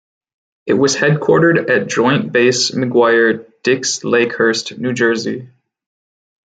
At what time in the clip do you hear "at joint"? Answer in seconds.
1.69-2.31